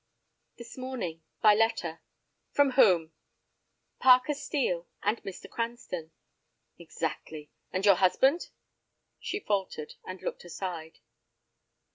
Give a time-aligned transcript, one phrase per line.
[0.57, 2.01] "This morning, by letter."
[2.49, 3.13] "From whom?"
[3.99, 5.47] "Parker Steel and Mr.
[5.47, 6.09] Cranston."
[6.79, 7.51] "Exactly.
[7.71, 8.49] And your husband?"
[9.19, 10.97] She faltered, and looked aside.